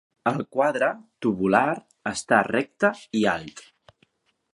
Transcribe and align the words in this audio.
El 0.29 0.37
quadre, 0.55 0.87
tubular, 1.25 1.63
restà 2.09 2.39
recte 2.49 2.91
i 3.21 3.25
alt. 3.35 3.63